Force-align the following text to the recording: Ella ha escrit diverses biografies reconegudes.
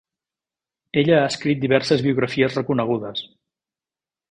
Ella 1.01 1.17
ha 1.25 1.27
escrit 1.33 1.61
diverses 1.65 2.03
biografies 2.07 2.59
reconegudes. 2.61 3.25